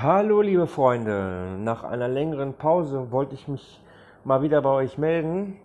Hallo 0.00 0.42
liebe 0.42 0.68
Freunde, 0.68 1.56
nach 1.58 1.82
einer 1.82 2.06
längeren 2.06 2.54
Pause 2.54 3.10
wollte 3.10 3.34
ich 3.34 3.48
mich 3.48 3.82
mal 4.22 4.42
wieder 4.42 4.62
bei 4.62 4.70
euch 4.70 4.96
melden 4.96 5.56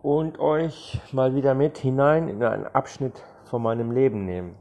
und 0.00 0.38
euch 0.38 1.00
mal 1.10 1.34
wieder 1.34 1.54
mit 1.54 1.76
hinein 1.76 2.28
in 2.28 2.40
einen 2.44 2.66
Abschnitt 2.66 3.20
von 3.46 3.60
meinem 3.60 3.90
Leben 3.90 4.24
nehmen. 4.24 4.54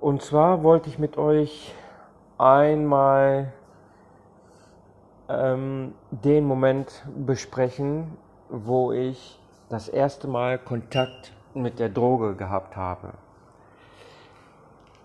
Und 0.00 0.22
zwar 0.22 0.64
wollte 0.64 0.88
ich 0.88 0.98
mit 0.98 1.16
euch 1.16 1.72
einmal 2.36 3.52
ähm, 5.28 5.94
den 6.10 6.44
Moment 6.44 7.06
besprechen, 7.16 8.16
wo 8.48 8.90
ich 8.90 9.40
das 9.68 9.88
erste 9.88 10.26
Mal 10.26 10.58
Kontakt 10.58 11.32
mit 11.54 11.78
der 11.78 11.90
Droge 11.90 12.34
gehabt 12.34 12.74
habe. 12.74 13.12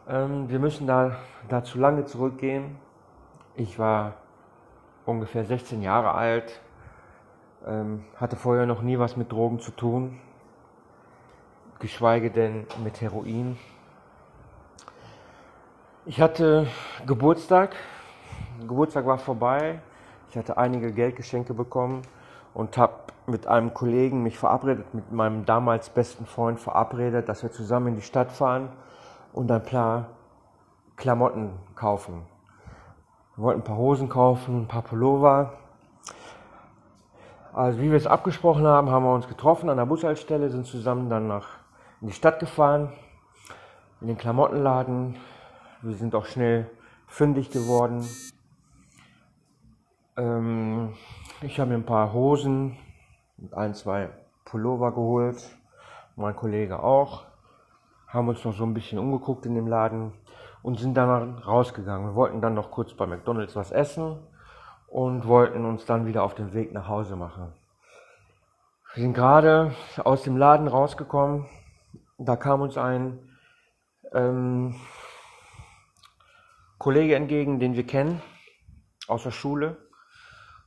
Ähm, 0.09 0.49
wir 0.49 0.57
müssen 0.57 0.87
da, 0.87 1.17
da 1.49 1.63
zu 1.63 1.77
lange 1.77 2.03
zurückgehen. 2.05 2.77
Ich 3.55 3.77
war 3.77 4.13
ungefähr 5.05 5.45
16 5.45 5.83
Jahre 5.83 6.15
alt, 6.15 6.61
ähm, 7.67 8.03
hatte 8.15 8.35
vorher 8.35 8.65
noch 8.65 8.81
nie 8.81 8.97
was 8.97 9.17
mit 9.17 9.31
Drogen 9.31 9.59
zu 9.59 9.69
tun, 9.69 10.19
geschweige 11.77 12.31
denn 12.31 12.65
mit 12.83 13.01
Heroin. 13.01 13.59
Ich 16.07 16.19
hatte 16.19 16.65
Geburtstag, 17.05 17.75
Geburtstag 18.61 19.05
war 19.05 19.19
vorbei, 19.19 19.79
ich 20.31 20.37
hatte 20.37 20.57
einige 20.57 20.91
Geldgeschenke 20.91 21.53
bekommen 21.53 22.01
und 22.55 22.79
habe 22.79 22.95
mit 23.27 23.45
einem 23.45 23.75
Kollegen 23.75 24.23
mich 24.23 24.39
verabredet, 24.39 24.91
mit 24.95 25.11
meinem 25.11 25.45
damals 25.45 25.91
besten 25.91 26.25
Freund 26.25 26.59
verabredet, 26.59 27.29
dass 27.29 27.43
wir 27.43 27.51
zusammen 27.51 27.89
in 27.89 27.95
die 27.97 28.01
Stadt 28.01 28.31
fahren 28.31 28.69
und 29.33 29.51
ein 29.51 29.63
paar 29.63 30.07
Klamotten 30.95 31.51
kaufen. 31.75 32.25
Wir 33.35 33.43
wollten 33.43 33.61
ein 33.61 33.63
paar 33.63 33.77
Hosen 33.77 34.09
kaufen, 34.09 34.63
ein 34.63 34.67
paar 34.67 34.81
Pullover. 34.81 35.53
Also 37.53 37.79
wie 37.79 37.89
wir 37.89 37.97
es 37.97 38.07
abgesprochen 38.07 38.65
haben, 38.65 38.89
haben 38.89 39.05
wir 39.05 39.13
uns 39.13 39.27
getroffen 39.27 39.69
an 39.69 39.77
der 39.77 39.85
Bushaltestelle, 39.85 40.49
sind 40.49 40.65
zusammen 40.65 41.09
dann 41.09 41.27
nach 41.27 41.47
in 42.01 42.07
die 42.07 42.13
Stadt 42.13 42.39
gefahren, 42.39 42.91
in 44.01 44.07
den 44.07 44.17
Klamottenladen. 44.17 45.15
Wir 45.81 45.95
sind 45.95 46.15
auch 46.15 46.25
schnell 46.25 46.69
fündig 47.07 47.49
geworden. 47.49 48.05
Ähm, 50.17 50.93
ich 51.41 51.59
habe 51.59 51.69
mir 51.69 51.77
ein 51.77 51.85
paar 51.85 52.13
Hosen 52.13 52.77
und 53.37 53.53
ein, 53.53 53.73
zwei 53.73 54.09
Pullover 54.43 54.91
geholt, 54.91 55.57
mein 56.15 56.35
Kollege 56.35 56.83
auch 56.83 57.28
haben 58.09 58.27
uns 58.27 58.43
noch 58.43 58.55
so 58.55 58.63
ein 58.63 58.73
bisschen 58.73 58.99
umgeguckt 58.99 59.45
in 59.45 59.55
dem 59.55 59.67
Laden 59.67 60.13
und 60.61 60.79
sind 60.79 60.95
dann 60.95 61.37
rausgegangen. 61.37 62.09
Wir 62.09 62.15
wollten 62.15 62.41
dann 62.41 62.55
noch 62.55 62.71
kurz 62.71 62.93
bei 62.93 63.05
McDonald's 63.05 63.55
was 63.55 63.71
essen 63.71 64.19
und 64.87 65.27
wollten 65.27 65.65
uns 65.65 65.85
dann 65.85 66.05
wieder 66.07 66.23
auf 66.23 66.35
den 66.35 66.53
Weg 66.53 66.73
nach 66.73 66.87
Hause 66.87 67.15
machen. 67.15 67.53
Wir 68.95 69.03
sind 69.03 69.13
gerade 69.13 69.75
aus 70.03 70.23
dem 70.23 70.35
Laden 70.35 70.67
rausgekommen. 70.67 71.45
Da 72.17 72.35
kam 72.35 72.61
uns 72.61 72.77
ein 72.77 73.19
ähm, 74.11 74.75
Kollege 76.79 77.15
entgegen, 77.15 77.59
den 77.59 77.75
wir 77.75 77.85
kennen 77.85 78.21
aus 79.07 79.23
der 79.23 79.31
Schule. 79.31 79.77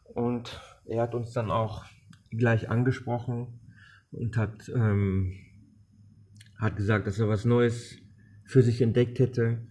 Und 0.04 0.60
er 0.84 1.02
hat 1.02 1.14
uns 1.14 1.32
dann 1.32 1.50
auch 1.50 1.84
gleich 2.30 2.70
angesprochen 2.70 3.60
und 4.12 4.36
hat 4.36 4.68
ähm, 4.68 5.34
hat 6.62 6.76
gesagt, 6.76 7.08
dass 7.08 7.18
er 7.18 7.28
was 7.28 7.44
Neues 7.44 7.98
für 8.44 8.62
sich 8.62 8.80
entdeckt 8.80 9.18
hätte, 9.18 9.66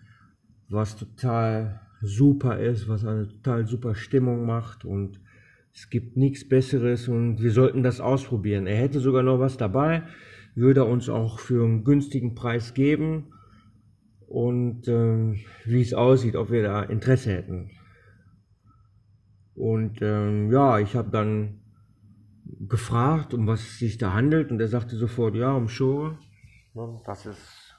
was 0.68 0.98
total 0.98 1.82
super 2.02 2.60
ist, 2.60 2.90
was 2.90 3.06
eine 3.06 3.30
total 3.30 3.66
super 3.66 3.96
Stimmung 3.96 4.46
macht 4.46 4.84
und 4.84 5.22
es 5.74 5.90
gibt 5.90 6.18
nichts 6.18 6.48
Besseres 6.48 7.08
und 7.08 7.42
wir 7.42 7.52
sollten 7.52 7.82
das 7.82 8.02
ausprobieren. 8.02 8.68
Er 8.68 8.76
hätte 8.76 9.00
sogar 9.00 9.24
noch 9.24 9.40
was 9.40 9.56
dabei, 9.56 10.04
würde 10.54 10.84
uns 10.84 11.08
auch 11.08 11.40
für 11.40 11.64
einen 11.64 11.86
günstigen 11.86 12.36
Preis 12.36 12.74
geben 12.74 13.32
und 14.28 14.90
ähm, 14.90 15.40
wie 15.64 15.82
es 15.82 15.94
aussieht, 15.94 16.36
ob 16.36 16.52
wir 16.52 16.64
da 16.64 16.84
Interesse 16.84 17.32
hätten. 17.32 17.72
Und 19.56 20.02
ähm, 20.02 20.52
ja, 20.52 20.80
ich 20.80 20.96
habe 20.96 21.10
dann 21.10 21.62
gefragt, 22.68 23.34
um 23.34 23.48
was 23.48 23.62
es 23.62 23.80
sich 23.80 23.98
da 23.98 24.12
handelt 24.14 24.52
und 24.52 24.60
er 24.60 24.68
sagte 24.68 24.98
sofort, 24.98 25.36
ja, 25.36 25.54
um 25.54 25.70
Show. 25.70 26.18
Ne? 26.74 27.02
Das 27.06 27.26
ist 27.26 27.76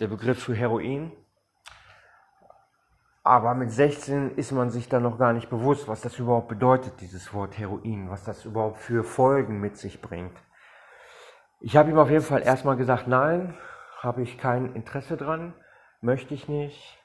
der 0.00 0.08
Begriff 0.08 0.42
für 0.42 0.54
Heroin. 0.54 1.12
Aber 3.24 3.54
mit 3.54 3.70
16 3.70 4.36
ist 4.36 4.50
man 4.50 4.70
sich 4.70 4.88
dann 4.88 5.04
noch 5.04 5.18
gar 5.18 5.32
nicht 5.32 5.48
bewusst, 5.48 5.86
was 5.86 6.00
das 6.00 6.18
überhaupt 6.18 6.48
bedeutet, 6.48 7.00
dieses 7.00 7.32
Wort 7.32 7.56
Heroin, 7.56 8.10
was 8.10 8.24
das 8.24 8.44
überhaupt 8.44 8.78
für 8.78 9.04
Folgen 9.04 9.60
mit 9.60 9.76
sich 9.76 10.00
bringt. 10.00 10.36
Ich 11.60 11.76
habe 11.76 11.90
ihm 11.90 11.98
auf 11.98 12.10
jeden 12.10 12.24
Fall 12.24 12.42
erstmal 12.42 12.76
gesagt, 12.76 13.06
nein, 13.06 13.54
habe 14.00 14.22
ich 14.22 14.38
kein 14.38 14.74
Interesse 14.74 15.16
dran, 15.16 15.54
möchte 16.00 16.34
ich 16.34 16.48
nicht, 16.48 16.98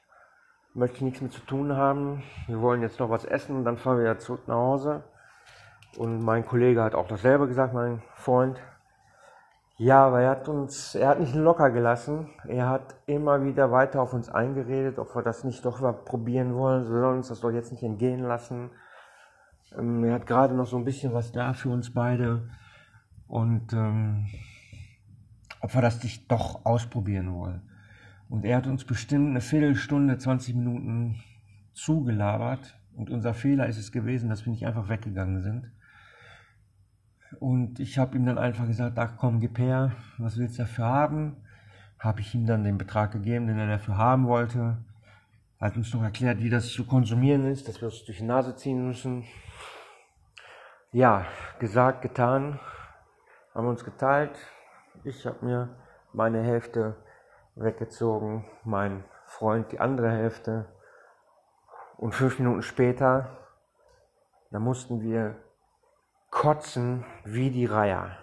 möchte 0.74 0.96
ich 0.96 1.02
nichts 1.02 1.20
mit 1.20 1.32
zu 1.32 1.42
tun 1.42 1.76
haben. 1.76 2.24
Wir 2.48 2.60
wollen 2.60 2.82
jetzt 2.82 2.98
noch 2.98 3.10
was 3.10 3.24
essen 3.24 3.54
und 3.54 3.64
dann 3.64 3.76
fahren 3.76 3.98
wir 3.98 4.04
wieder 4.04 4.18
zurück 4.18 4.48
nach 4.48 4.56
Hause. 4.56 5.04
Und 5.96 6.20
mein 6.20 6.44
Kollege 6.44 6.82
hat 6.82 6.96
auch 6.96 7.06
dasselbe 7.06 7.46
gesagt, 7.46 7.72
mein 7.72 8.02
Freund. 8.16 8.60
Ja, 9.80 10.06
aber 10.08 10.22
er 10.22 10.30
hat 10.30 10.48
uns, 10.48 10.96
er 10.96 11.10
hat 11.10 11.20
nicht 11.20 11.36
locker 11.36 11.70
gelassen. 11.70 12.30
Er 12.48 12.68
hat 12.68 12.96
immer 13.06 13.44
wieder 13.44 13.70
weiter 13.70 14.02
auf 14.02 14.12
uns 14.12 14.28
eingeredet, 14.28 14.98
ob 14.98 15.14
wir 15.14 15.22
das 15.22 15.44
nicht 15.44 15.64
doch 15.64 15.80
mal 15.80 15.92
probieren 15.92 16.54
wollen. 16.56 16.90
Wir 16.90 17.00
sollen 17.00 17.18
uns 17.18 17.28
das 17.28 17.40
doch 17.40 17.52
jetzt 17.52 17.70
nicht 17.70 17.84
entgehen 17.84 18.24
lassen. 18.24 18.70
Ähm, 19.78 20.02
er 20.02 20.14
hat 20.14 20.26
gerade 20.26 20.54
noch 20.54 20.66
so 20.66 20.76
ein 20.76 20.84
bisschen 20.84 21.12
was 21.12 21.30
da 21.30 21.52
für 21.52 21.68
uns 21.68 21.94
beide. 21.94 22.48
Und 23.28 23.72
ähm, 23.72 24.26
ob 25.60 25.72
wir 25.72 25.82
das 25.82 26.02
nicht 26.02 26.28
doch 26.28 26.64
ausprobieren 26.66 27.32
wollen. 27.32 27.62
Und 28.28 28.44
er 28.44 28.56
hat 28.56 28.66
uns 28.66 28.84
bestimmt 28.84 29.30
eine 29.30 29.40
Viertelstunde, 29.40 30.18
20 30.18 30.56
Minuten 30.56 31.22
zugelabert. 31.72 32.76
Und 32.96 33.10
unser 33.10 33.32
Fehler 33.32 33.68
ist 33.68 33.78
es 33.78 33.92
gewesen, 33.92 34.28
dass 34.28 34.44
wir 34.44 34.50
nicht 34.50 34.66
einfach 34.66 34.88
weggegangen 34.88 35.40
sind. 35.40 35.70
Und 37.40 37.78
ich 37.80 37.98
habe 37.98 38.16
ihm 38.16 38.26
dann 38.26 38.38
einfach 38.38 38.66
gesagt, 38.66 38.98
ach 38.98 39.12
komm, 39.18 39.40
gib 39.40 39.58
her, 39.58 39.92
was 40.18 40.38
willst 40.38 40.58
du 40.58 40.62
dafür 40.62 40.86
haben? 40.86 41.36
Habe 41.98 42.20
ich 42.20 42.34
ihm 42.34 42.46
dann 42.46 42.64
den 42.64 42.78
Betrag 42.78 43.12
gegeben, 43.12 43.46
den 43.46 43.58
er 43.58 43.66
dafür 43.66 43.96
haben 43.96 44.26
wollte. 44.26 44.78
Hat 45.60 45.76
uns 45.76 45.92
noch 45.92 46.02
erklärt, 46.02 46.38
wie 46.38 46.50
das 46.50 46.68
zu 46.68 46.86
konsumieren 46.86 47.46
ist, 47.46 47.68
dass 47.68 47.80
wir 47.80 47.88
es 47.88 48.04
durch 48.04 48.18
die 48.18 48.24
Nase 48.24 48.54
ziehen 48.56 48.86
müssen. 48.86 49.24
Ja, 50.92 51.26
gesagt, 51.58 52.02
getan, 52.02 52.60
haben 53.54 53.66
wir 53.66 53.70
uns 53.70 53.84
geteilt. 53.84 54.38
Ich 55.04 55.26
habe 55.26 55.44
mir 55.44 55.68
meine 56.12 56.42
Hälfte 56.42 56.96
weggezogen, 57.56 58.44
mein 58.64 59.04
Freund 59.26 59.72
die 59.72 59.80
andere 59.80 60.10
Hälfte. 60.10 60.66
Und 61.96 62.14
fünf 62.14 62.38
Minuten 62.38 62.62
später, 62.62 63.36
da 64.50 64.60
mussten 64.60 65.02
wir 65.02 65.36
kotzen 66.30 67.04
wie 67.24 67.50
die 67.50 67.66
Reiher. 67.66 68.16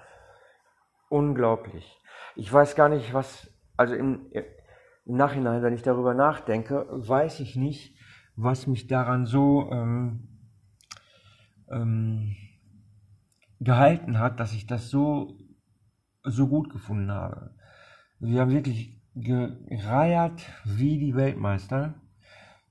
Unglaublich. 1.09 1.99
Ich 2.35 2.51
weiß 2.51 2.75
gar 2.75 2.89
nicht, 2.89 3.13
was, 3.13 3.49
also 3.77 3.95
im, 3.95 4.27
im 4.31 5.15
Nachhinein, 5.15 5.61
wenn 5.61 5.73
ich 5.73 5.83
darüber 5.83 6.13
nachdenke, 6.13 6.85
weiß 6.89 7.39
ich 7.39 7.55
nicht, 7.55 7.97
was 8.35 8.67
mich 8.67 8.87
daran 8.87 9.25
so 9.25 9.69
ähm, 9.71 10.27
ähm, 11.69 12.35
gehalten 13.59 14.19
hat, 14.19 14.39
dass 14.39 14.53
ich 14.53 14.67
das 14.67 14.89
so, 14.89 15.37
so 16.23 16.47
gut 16.47 16.69
gefunden 16.69 17.11
habe. 17.11 17.55
Wir 18.19 18.41
haben 18.41 18.51
wirklich 18.51 19.01
gereiert 19.15 20.41
wie 20.65 20.97
die 20.99 21.15
Weltmeister. 21.15 21.93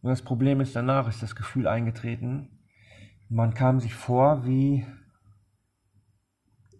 Nur 0.03 0.13
das 0.13 0.23
Problem 0.23 0.61
ist, 0.61 0.77
danach 0.77 1.09
ist 1.09 1.23
das 1.23 1.35
Gefühl 1.35 1.67
eingetreten, 1.67 2.51
man 3.31 3.55
kam 3.55 3.81
sich 3.81 3.95
vor 3.95 4.45
wie 4.45 4.87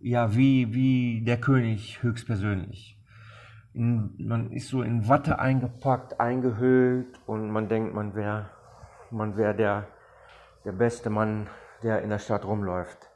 ja, 0.05 0.35
wie, 0.37 0.75
wie 0.75 1.25
der 1.25 1.41
König 1.41 2.03
höchstpersönlich. 2.03 3.01
In, 3.73 4.15
man 4.19 4.53
ist 4.53 4.69
so 4.69 4.83
in 4.83 5.09
Watte 5.09 5.39
eingepackt, 5.39 6.21
eingehüllt 6.21 7.19
und 7.27 7.51
man 7.51 7.69
denkt, 7.69 7.95
man 7.95 8.15
wäre 8.15 8.51
man 9.11 9.37
wär 9.37 9.55
der, 9.55 9.87
der 10.65 10.73
beste 10.73 11.09
Mann, 11.09 11.49
der 11.83 12.03
in 12.03 12.11
der 12.11 12.19
Stadt 12.19 12.45
rumläuft. 12.45 13.11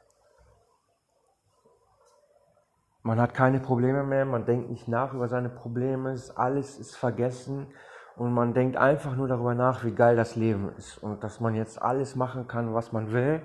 Man 3.03 3.21
hat 3.21 3.33
keine 3.33 3.59
Probleme 3.59 4.03
mehr, 4.03 4.25
man 4.25 4.45
denkt 4.45 4.69
nicht 4.69 4.87
nach 4.87 5.13
über 5.13 5.27
seine 5.27 5.49
Probleme, 5.49 6.15
alles 6.35 6.79
ist 6.79 6.95
vergessen 6.95 7.67
und 8.15 8.33
man 8.33 8.53
denkt 8.53 8.77
einfach 8.77 9.15
nur 9.15 9.27
darüber 9.27 9.53
nach, 9.53 9.83
wie 9.83 9.93
geil 9.93 10.15
das 10.15 10.35
Leben 10.35 10.73
ist 10.75 10.97
und 10.97 11.23
dass 11.23 11.39
man 11.39 11.53
jetzt 11.53 11.81
alles 11.81 12.15
machen 12.15 12.47
kann, 12.47 12.73
was 12.73 12.91
man 12.91 13.11
will. 13.11 13.41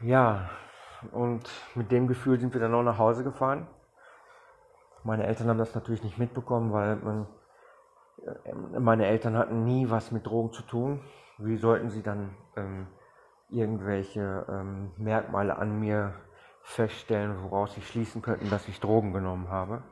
Ja, 0.00 0.50
und 1.12 1.48
mit 1.74 1.90
dem 1.92 2.06
Gefühl 2.08 2.38
sind 2.38 2.54
wir 2.54 2.60
dann 2.60 2.74
auch 2.74 2.82
nach 2.82 2.98
Hause 2.98 3.24
gefahren. 3.24 3.66
Meine 5.02 5.26
Eltern 5.26 5.48
haben 5.48 5.58
das 5.58 5.74
natürlich 5.74 6.02
nicht 6.02 6.18
mitbekommen, 6.18 6.72
weil 6.72 6.96
man 6.96 7.26
äh, 8.44 8.80
meine 8.80 9.06
Eltern 9.06 9.36
hatten 9.36 9.64
nie 9.64 9.90
was 9.90 10.10
mit 10.10 10.26
Drogen 10.26 10.52
zu 10.52 10.62
tun. 10.62 11.00
Wie 11.38 11.56
sollten 11.56 11.90
sie 11.90 12.02
dann 12.02 12.34
ähm, 12.56 12.86
irgendwelche 13.50 14.46
ähm, 14.48 14.92
Merkmale 14.96 15.56
an 15.56 15.78
mir 15.78 16.14
feststellen, 16.62 17.42
woraus 17.42 17.74
sie 17.74 17.82
schließen 17.82 18.22
könnten, 18.22 18.50
dass 18.50 18.68
ich 18.68 18.80
Drogen 18.80 19.12
genommen 19.12 19.48
habe? 19.50 19.82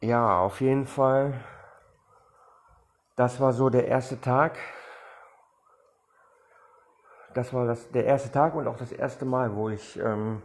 Ja, 0.00 0.40
auf 0.40 0.60
jeden 0.60 0.86
Fall. 0.86 1.34
Das 3.16 3.40
war 3.40 3.52
so 3.52 3.70
der 3.70 3.86
erste 3.86 4.20
Tag. 4.20 4.58
Das 7.34 7.54
war 7.54 7.66
das, 7.66 7.90
der 7.90 8.04
erste 8.04 8.30
Tag 8.30 8.54
und 8.54 8.66
auch 8.66 8.76
das 8.76 8.92
erste 8.92 9.24
Mal, 9.24 9.54
wo 9.54 9.70
ich 9.70 9.98
ähm, 9.98 10.42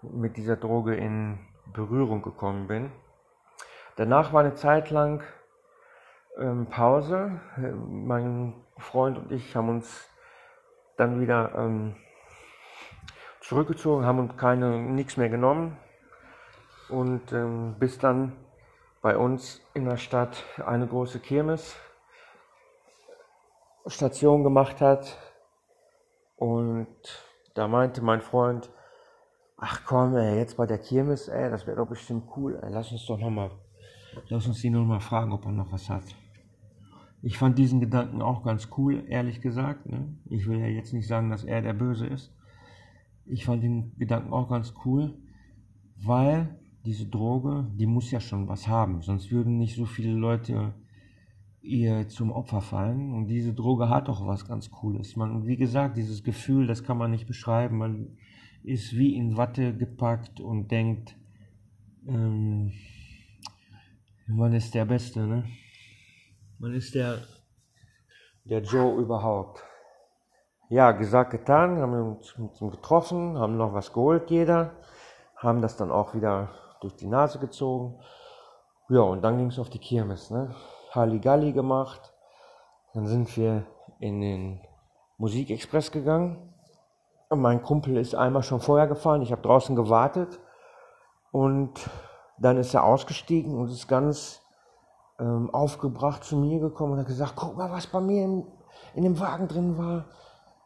mit 0.00 0.36
dieser 0.36 0.56
Droge 0.56 0.94
in 0.94 1.38
Berührung 1.72 2.22
gekommen 2.22 2.66
bin. 2.66 2.90
Danach 3.96 4.32
war 4.32 4.40
eine 4.40 4.54
Zeit 4.54 4.90
lang 4.90 5.22
ähm, 6.38 6.66
Pause. 6.66 7.40
Mein 7.86 8.54
Freund 8.78 9.18
und 9.18 9.32
ich 9.32 9.54
haben 9.54 9.68
uns 9.68 10.08
dann 10.96 11.20
wieder 11.20 11.52
ähm, 11.56 11.96
zurückgezogen, 13.40 14.06
haben 14.06 14.20
uns 14.20 14.36
keine 14.36 14.78
nichts 14.78 15.16
mehr 15.16 15.28
genommen 15.28 15.76
und 16.88 17.32
ähm, 17.32 17.76
bis 17.78 17.98
dann 17.98 18.32
bei 19.02 19.16
uns 19.16 19.60
in 19.74 19.84
der 19.84 19.96
Stadt 19.96 20.44
eine 20.64 20.86
große 20.86 21.20
Kirmes 21.20 21.76
Station 23.86 24.44
gemacht 24.44 24.80
hat 24.80 25.16
und 26.40 26.88
da 27.54 27.68
meinte 27.68 28.02
mein 28.02 28.22
Freund, 28.22 28.70
ach 29.58 29.84
komm, 29.84 30.16
ey, 30.16 30.38
jetzt 30.38 30.56
bei 30.56 30.66
der 30.66 30.78
Kirmes, 30.78 31.28
ey, 31.28 31.50
das 31.50 31.66
wäre 31.66 31.76
doch 31.76 31.88
bestimmt 31.88 32.24
cool, 32.34 32.58
ey, 32.62 32.70
lass 32.72 32.90
uns 32.90 33.04
doch 33.04 33.18
nochmal, 33.18 33.50
lass 34.30 34.46
uns 34.46 34.64
ihn 34.64 34.72
nochmal 34.72 35.00
fragen, 35.00 35.32
ob 35.32 35.44
er 35.44 35.52
noch 35.52 35.70
was 35.70 35.90
hat. 35.90 36.04
Ich 37.22 37.36
fand 37.36 37.58
diesen 37.58 37.80
Gedanken 37.80 38.22
auch 38.22 38.42
ganz 38.42 38.70
cool, 38.78 39.04
ehrlich 39.06 39.42
gesagt. 39.42 39.84
Ne? 39.84 40.16
Ich 40.30 40.48
will 40.48 40.58
ja 40.58 40.66
jetzt 40.66 40.94
nicht 40.94 41.06
sagen, 41.06 41.28
dass 41.28 41.44
er 41.44 41.60
der 41.60 41.74
Böse 41.74 42.06
ist. 42.06 42.34
Ich 43.26 43.44
fand 43.44 43.62
den 43.62 43.94
Gedanken 43.98 44.32
auch 44.32 44.48
ganz 44.48 44.72
cool, 44.86 45.18
weil 45.96 46.58
diese 46.86 47.06
Droge, 47.06 47.70
die 47.74 47.84
muss 47.84 48.10
ja 48.10 48.20
schon 48.20 48.48
was 48.48 48.66
haben, 48.66 49.02
sonst 49.02 49.30
würden 49.30 49.58
nicht 49.58 49.76
so 49.76 49.84
viele 49.84 50.14
Leute 50.14 50.72
ihr 51.62 52.08
zum 52.08 52.32
Opfer 52.32 52.60
fallen. 52.60 53.12
Und 53.12 53.26
diese 53.28 53.54
Droge 53.54 53.88
hat 53.88 54.08
auch 54.08 54.26
was 54.26 54.46
ganz 54.46 54.70
Cooles. 54.70 55.16
Man, 55.16 55.46
wie 55.46 55.56
gesagt, 55.56 55.96
dieses 55.96 56.22
Gefühl, 56.22 56.66
das 56.66 56.84
kann 56.84 56.96
man 56.98 57.10
nicht 57.10 57.26
beschreiben. 57.26 57.78
Man 57.78 58.16
ist 58.62 58.96
wie 58.96 59.16
in 59.16 59.36
Watte 59.36 59.76
gepackt 59.76 60.40
und 60.40 60.70
denkt, 60.70 61.16
ähm, 62.06 62.72
man 64.26 64.52
ist 64.52 64.74
der 64.74 64.84
Beste, 64.84 65.26
ne? 65.26 65.44
Man 66.58 66.74
ist 66.74 66.94
der, 66.94 67.18
der 68.44 68.62
Joe 68.62 69.00
überhaupt. 69.00 69.62
Ja, 70.68 70.92
gesagt, 70.92 71.32
getan, 71.32 71.78
haben 71.78 71.92
wir 71.92 72.04
uns 72.04 72.34
getroffen, 72.60 73.36
haben 73.38 73.56
noch 73.56 73.72
was 73.72 73.92
geholt, 73.92 74.30
jeder, 74.30 74.76
haben 75.36 75.62
das 75.62 75.76
dann 75.76 75.90
auch 75.90 76.14
wieder 76.14 76.50
durch 76.80 76.94
die 76.94 77.08
Nase 77.08 77.38
gezogen. 77.38 77.98
Ja, 78.88 79.00
und 79.00 79.22
dann 79.22 79.38
ging 79.38 79.48
es 79.48 79.58
auf 79.58 79.70
die 79.70 79.78
Kirmes, 79.78 80.30
ne? 80.30 80.54
Halligalli 80.94 81.52
gemacht. 81.52 82.12
Dann 82.94 83.06
sind 83.06 83.36
wir 83.36 83.66
in 83.98 84.20
den 84.20 84.60
Musikexpress 85.18 85.92
gegangen. 85.92 86.52
Und 87.28 87.40
mein 87.40 87.62
Kumpel 87.62 87.96
ist 87.96 88.14
einmal 88.14 88.42
schon 88.42 88.60
vorher 88.60 88.88
gefahren. 88.88 89.22
Ich 89.22 89.30
habe 89.30 89.42
draußen 89.42 89.76
gewartet. 89.76 90.40
Und 91.30 91.88
dann 92.38 92.56
ist 92.56 92.74
er 92.74 92.84
ausgestiegen 92.84 93.56
und 93.56 93.70
ist 93.70 93.86
ganz 93.86 94.42
ähm, 95.20 95.50
aufgebracht 95.54 96.24
zu 96.24 96.36
mir 96.36 96.58
gekommen 96.58 96.94
und 96.94 97.00
hat 97.00 97.06
gesagt, 97.06 97.34
guck 97.36 97.56
mal, 97.56 97.70
was 97.70 97.86
bei 97.86 98.00
mir 98.00 98.24
in, 98.24 98.46
in 98.94 99.04
dem 99.04 99.20
Wagen 99.20 99.46
drin 99.46 99.78
war. 99.78 100.06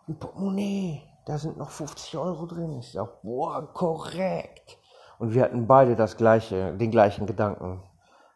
Ein 0.09 0.19
Portemonnaie, 0.19 1.03
da 1.27 1.37
sind 1.38 1.59
noch 1.59 1.70
50 1.70 2.17
Euro 2.17 2.47
drin. 2.47 2.79
Ich 2.79 2.93
sag, 2.93 3.23
boah, 3.23 3.67
korrekt. 3.73 4.79
Und 5.19 5.35
wir 5.35 5.43
hatten 5.43 5.67
beide 5.67 5.97
das 5.97 6.17
gleiche, 6.17 6.75
den 6.77 6.91
gleichen 6.91 7.27
Gedanken. 7.27 7.82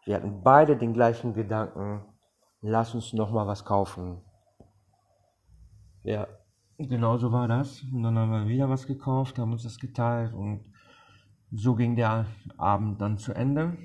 Wir 0.09 0.17
hatten 0.17 0.43
beide 0.43 0.75
den 0.75 0.95
gleichen 0.95 1.35
Gedanken. 1.35 2.01
Lass 2.63 2.95
uns 2.95 3.13
noch 3.13 3.31
mal 3.31 3.47
was 3.47 3.67
kaufen. 3.67 4.23
Ja, 6.03 6.27
genau 6.79 7.19
so 7.19 7.31
war 7.31 7.47
das. 7.47 7.83
Und 7.83 8.05
dann 8.05 8.17
haben 8.17 8.33
wir 8.33 8.49
wieder 8.49 8.71
was 8.71 8.87
gekauft, 8.87 9.39
haben 9.39 9.53
uns 9.53 9.65
das 9.65 9.79
geteilt 9.79 10.33
und 10.33 10.65
so 11.51 11.75
ging 11.75 11.95
der 11.95 12.25
Abend 12.57 13.03
dann 13.03 13.19
zu 13.19 13.35
Ende. 13.35 13.77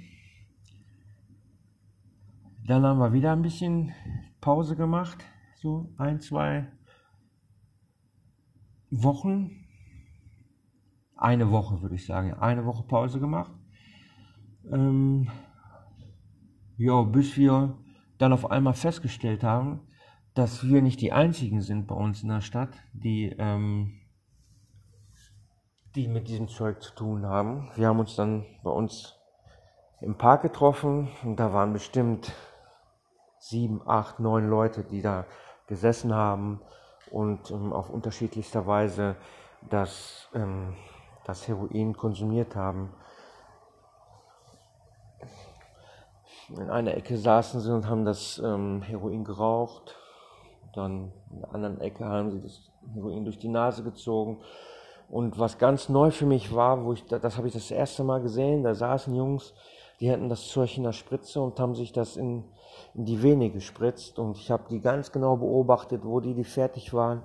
Dann 2.66 2.86
haben 2.86 3.00
wir 3.00 3.12
wieder 3.12 3.34
ein 3.34 3.42
bisschen 3.42 3.92
Pause 4.40 4.78
gemacht, 4.78 5.26
so 5.58 5.94
ein, 5.98 6.22
zwei 6.22 6.72
Wochen. 8.92 9.66
Eine 11.18 11.52
Woche 11.52 11.82
würde 11.82 11.96
ich 11.96 12.06
sagen, 12.06 12.34
eine 12.34 12.66
Woche 12.66 12.84
Pause 12.84 13.20
gemacht. 13.20 13.52
Ähm, 14.72 15.30
ja, 16.78 17.02
bis 17.04 17.38
wir 17.38 17.78
dann 18.18 18.34
auf 18.34 18.50
einmal 18.50 18.74
festgestellt 18.74 19.44
haben, 19.44 19.82
dass 20.34 20.68
wir 20.68 20.82
nicht 20.82 21.02
die 21.02 21.12
einzigen 21.12 21.62
sind 21.62 21.88
bei 21.88 21.96
uns 21.96 22.24
in 22.24 22.30
der 22.30 22.42
Stadt, 22.42 22.70
die, 22.94 23.36
ähm, 23.38 24.00
die 25.96 26.08
mit 26.08 26.28
diesem 26.28 26.48
Zeug 26.48 26.82
zu 26.82 26.94
tun 26.96 27.26
haben. 27.26 27.70
Wir 27.76 27.88
haben 27.88 28.00
uns 28.00 28.16
dann 28.16 28.46
bei 28.64 28.72
uns 28.72 29.16
im 30.02 30.18
Park 30.18 30.42
getroffen 30.42 31.10
und 31.24 31.40
da 31.40 31.54
waren 31.54 31.72
bestimmt 31.74 32.34
sieben, 33.40 33.82
acht, 33.86 34.20
neun 34.20 34.50
Leute, 34.50 34.84
die 34.84 35.02
da 35.02 35.26
gesessen 35.68 36.14
haben 36.14 36.62
und 37.12 37.52
ähm, 37.52 37.72
auf 37.72 37.90
unterschiedlichster 37.90 38.66
Weise 38.66 39.16
das, 39.70 40.30
ähm, 40.34 40.76
das 41.26 41.48
Heroin 41.48 41.96
konsumiert 41.96 42.56
haben. 42.56 42.90
In 46.58 46.70
einer 46.70 46.96
Ecke 46.96 47.18
saßen 47.18 47.62
sie 47.62 47.74
und 47.74 47.88
haben 47.88 48.06
das 48.06 48.42
ähm, 48.44 48.82
Heroin 48.82 49.24
geraucht. 49.24 49.96
Dann 50.74 51.12
in 51.32 51.40
der 51.40 51.54
anderen 51.54 51.82
Ecke 51.82 52.06
haben 52.06 52.32
sie 52.32 52.42
das 52.42 52.62
Heroin 52.94 53.26
durch 53.26 53.40
die 53.40 53.48
Nase 53.48 53.84
gezogen. 53.84 54.40
Und 55.10 55.38
was 55.40 55.58
ganz 55.58 55.90
neu 55.90 56.12
für 56.12 56.26
mich 56.26 56.54
war, 56.54 56.86
wo 56.86 56.94
ich, 56.94 57.06
das 57.06 57.38
habe 57.38 57.48
ich 57.48 57.54
das 57.54 57.70
erste 57.72 58.04
Mal 58.04 58.22
gesehen, 58.22 58.64
da 58.64 58.74
saßen 58.74 59.14
Jungs, 59.14 59.54
die 60.00 60.12
hatten 60.12 60.30
das 60.30 60.48
Zeug 60.48 60.78
in 60.78 60.84
der 60.84 60.92
Spritze 60.92 61.42
und 61.42 61.60
haben 61.60 61.76
sich 61.76 61.92
das 61.92 62.18
in, 62.18 62.44
in 62.94 63.06
die 63.06 63.22
Vene 63.22 63.50
gespritzt. 63.50 64.20
Und 64.20 64.38
ich 64.38 64.52
habe 64.52 64.64
die 64.70 64.82
ganz 64.82 65.12
genau 65.12 65.38
beobachtet, 65.38 66.04
wo 66.04 66.20
die, 66.20 66.34
die 66.34 66.44
fertig 66.44 66.94
waren, 66.94 67.24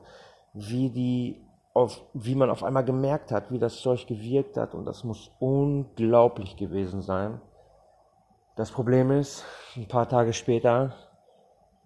wie 0.53 0.91
die 0.91 1.45
auf, 1.75 2.03
wie 2.13 2.35
man 2.35 2.51
auf 2.51 2.65
einmal 2.65 2.85
gemerkt 2.85 3.31
hat, 3.31 3.51
wie 3.53 3.59
das 3.59 3.81
Zeug 3.81 4.07
gewirkt 4.07 4.57
hat. 4.57 4.75
Und 4.75 4.85
das 4.85 5.05
muss 5.05 5.31
unglaublich 5.39 6.57
gewesen 6.57 7.03
sein. 7.03 7.41
Das 8.59 8.73
Problem 8.73 9.13
ist, 9.13 9.45
ein 9.77 9.87
paar 9.87 10.09
Tage 10.09 10.33
später 10.33 10.93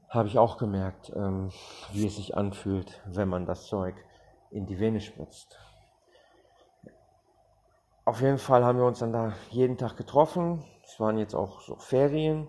habe 0.08 0.28
ich 0.28 0.38
auch 0.38 0.56
gemerkt, 0.56 1.12
ähm, 1.14 1.50
wie 1.92 2.06
es 2.06 2.16
sich 2.16 2.34
anfühlt, 2.34 3.02
wenn 3.04 3.28
man 3.28 3.44
das 3.44 3.66
Zeug 3.66 3.94
in 4.50 4.64
die 4.64 4.80
Vene 4.80 5.02
spritzt. 5.02 5.58
Auf 8.06 8.22
jeden 8.22 8.38
Fall 8.38 8.64
haben 8.64 8.78
wir 8.78 8.86
uns 8.86 9.00
dann 9.00 9.12
da 9.12 9.34
jeden 9.50 9.76
Tag 9.76 9.98
getroffen. 9.98 10.64
Es 10.82 10.98
waren 10.98 11.18
jetzt 11.18 11.34
auch 11.34 11.60
so 11.60 11.76
Ferien, 11.76 12.48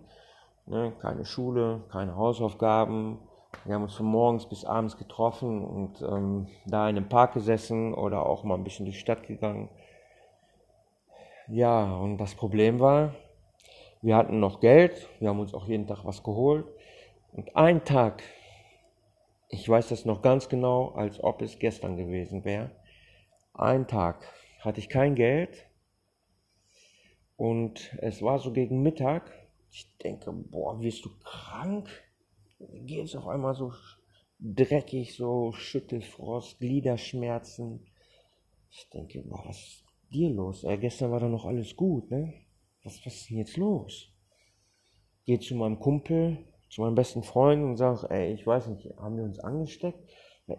ne? 0.67 0.93
keine 1.01 1.25
Schule, 1.25 1.83
keine 1.91 2.15
Hausaufgaben. 2.15 3.19
Wir 3.65 3.75
haben 3.75 3.83
uns 3.83 3.95
von 3.95 4.05
morgens 4.05 4.47
bis 4.47 4.63
abends 4.63 4.95
getroffen 4.95 5.65
und 5.65 6.01
ähm, 6.01 6.47
da 6.65 6.87
in 6.87 6.95
einem 6.95 7.09
Park 7.09 7.33
gesessen 7.33 7.93
oder 7.93 8.25
auch 8.25 8.45
mal 8.45 8.55
ein 8.55 8.63
bisschen 8.63 8.85
durch 8.85 8.95
die 8.95 9.01
Stadt 9.01 9.27
gegangen. 9.27 9.67
Ja, 11.49 11.93
und 11.97 12.19
das 12.19 12.35
Problem 12.35 12.79
war, 12.79 13.15
wir 14.03 14.17
hatten 14.17 14.41
noch 14.41 14.59
Geld, 14.59 15.07
wir 15.19 15.29
haben 15.29 15.39
uns 15.39 15.53
auch 15.53 15.65
jeden 15.67 15.87
Tag 15.87 16.03
was 16.03 16.23
geholt. 16.23 16.67
Und 17.31 17.55
ein 17.55 17.85
Tag, 17.85 18.21
ich 19.49 19.67
weiß 19.67 19.87
das 19.87 20.03
noch 20.03 20.21
ganz 20.21 20.49
genau, 20.49 20.89
als 20.89 21.23
ob 21.23 21.41
es 21.41 21.57
gestern 21.57 21.95
gewesen 21.95 22.43
wäre, 22.43 22.71
ein 23.53 23.87
Tag 23.87 24.27
hatte 24.59 24.79
ich 24.79 24.89
kein 24.89 25.15
Geld 25.15 25.69
und 27.37 27.97
es 28.01 28.21
war 28.21 28.39
so 28.39 28.51
gegen 28.51 28.83
Mittag. 28.83 29.31
Ich 29.71 29.97
denke, 29.97 30.33
boah, 30.33 30.81
wirst 30.81 31.05
du 31.05 31.09
krank? 31.23 31.89
Geht 32.59 33.05
es 33.05 33.15
auf 33.15 33.27
einmal 33.27 33.55
so 33.55 33.71
dreckig, 34.39 35.15
so 35.15 35.53
Schüttelfrost, 35.53 36.59
Gliederschmerzen. 36.59 37.87
Ich 38.69 38.89
denke, 38.89 39.21
boah, 39.21 39.43
was 39.45 39.57
ist 39.57 39.83
dir 40.11 40.29
los? 40.29 40.65
Äh, 40.65 40.77
gestern 40.77 41.11
war 41.11 41.21
doch 41.21 41.29
noch 41.29 41.45
alles 41.45 41.75
gut, 41.75 42.11
ne? 42.11 42.33
Was, 42.83 43.05
was 43.05 43.13
ist 43.13 43.29
denn 43.29 43.37
jetzt 43.37 43.57
los? 43.57 44.09
Gehe 45.25 45.39
zu 45.39 45.55
meinem 45.55 45.79
Kumpel, 45.79 46.37
zu 46.69 46.81
meinem 46.81 46.95
besten 46.95 47.23
Freund 47.23 47.63
und 47.63 47.77
sage, 47.77 48.09
ey, 48.09 48.33
ich 48.33 48.45
weiß 48.45 48.67
nicht, 48.67 48.89
haben 48.97 49.17
wir 49.17 49.23
uns 49.23 49.39
angesteckt? 49.39 49.99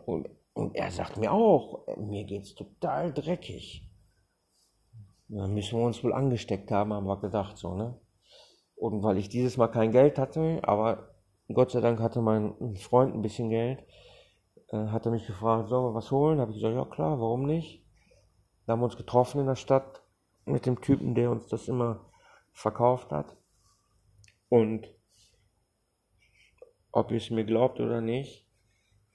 Und, 0.07 0.29
und 0.55 0.75
er 0.75 0.91
sagt 0.91 1.19
mir 1.19 1.33
auch, 1.33 1.87
mir 1.99 2.25
geht's 2.25 2.55
total 2.55 3.13
dreckig. 3.13 3.87
Da 5.29 5.47
müssen 5.47 5.79
wir 5.79 5.85
uns 5.85 6.03
wohl 6.05 6.13
angesteckt 6.13 6.71
haben, 6.71 6.93
haben 6.93 7.07
wir 7.07 7.21
gedacht, 7.21 7.59
so, 7.59 7.75
ne? 7.75 7.99
Und 8.77 9.03
weil 9.03 9.19
ich 9.19 9.29
dieses 9.29 9.57
Mal 9.57 9.69
kein 9.69 9.93
Geld 9.93 10.19
hatte, 10.19 10.61
aber 10.63 11.15
Gott 11.53 11.71
sei 11.71 11.81
Dank 11.81 12.01
hatte 12.01 12.21
mein 12.21 12.77
Freund 12.77 13.15
ein 13.15 13.23
bisschen 13.23 13.51
Geld, 13.51 13.85
äh, 14.69 14.87
hat 14.87 15.07
er 15.07 15.13
mich 15.13 15.27
gefragt, 15.27 15.69
sollen 15.69 15.85
wir 15.85 15.95
was 15.95 16.11
holen? 16.11 16.41
Habe 16.41 16.53
ich 16.53 16.59
gesagt, 16.59 16.75
ja 16.75 16.85
klar, 16.85 17.21
warum 17.21 17.45
nicht? 17.45 17.85
Da 18.67 18.73
haben 18.73 18.81
wir 18.81 18.87
uns 18.87 18.97
getroffen 18.97 19.41
in 19.41 19.47
der 19.47 19.57
Stadt 19.57 20.03
mit 20.47 20.67
dem 20.67 20.81
Typen, 20.81 21.15
der 21.15 21.31
uns 21.31 21.47
das 21.49 21.69
immer 21.69 22.11
verkauft 22.55 23.13
hat. 23.13 23.37
Und 24.49 24.89
ob 26.93 27.11
ihr 27.11 27.19
es 27.19 27.31
mir 27.31 27.45
glaubt 27.45 27.81
oder 27.81 28.01
nicht, 28.01 28.49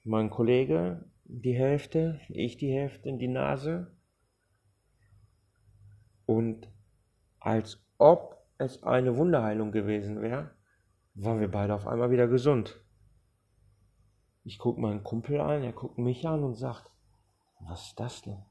mein 0.04 0.30
Kollege 0.30 1.10
die 1.24 1.54
Hälfte, 1.54 2.20
ich 2.28 2.56
die 2.58 2.72
Hälfte 2.72 3.08
in 3.08 3.18
die 3.18 3.28
Nase. 3.28 3.96
Und 6.26 6.68
als 7.40 7.82
ob 7.98 8.46
es 8.58 8.82
eine 8.82 9.16
Wunderheilung 9.16 9.72
gewesen 9.72 10.20
wäre, 10.20 10.54
waren 11.14 11.40
wir 11.40 11.50
beide 11.50 11.74
auf 11.74 11.86
einmal 11.86 12.10
wieder 12.10 12.28
gesund. 12.28 12.84
Ich 14.44 14.58
gucke 14.58 14.80
meinen 14.80 15.02
Kumpel 15.02 15.40
an, 15.40 15.62
er 15.62 15.72
guckt 15.72 15.98
mich 15.98 16.26
an 16.26 16.44
und 16.44 16.54
sagt, 16.54 16.90
was 17.60 17.88
ist 17.88 18.00
das 18.00 18.22
denn? 18.22 18.42